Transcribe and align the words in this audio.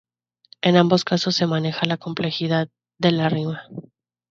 En 0.63 0.77
ambos 0.77 1.03
casos 1.03 1.35
se 1.35 1.45
maneja 1.45 1.85
la 1.85 1.97
complejidad 1.97 2.69
en 3.03 3.17
la 3.17 3.29
rima. 3.29 3.67